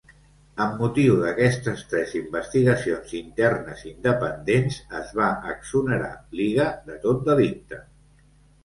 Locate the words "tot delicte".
7.07-7.85